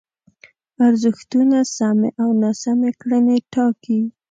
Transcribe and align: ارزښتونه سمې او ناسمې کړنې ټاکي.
ارزښتونه 0.87 1.57
سمې 1.75 2.09
او 2.21 2.29
ناسمې 2.41 2.91
کړنې 3.01 3.37
ټاکي. 3.53 4.01